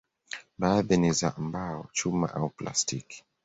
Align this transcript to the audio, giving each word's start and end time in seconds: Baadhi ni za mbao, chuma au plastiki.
Baadhi 0.59 0.97
ni 0.97 1.11
za 1.11 1.33
mbao, 1.37 1.87
chuma 1.93 2.33
au 2.35 2.49
plastiki. 2.49 3.23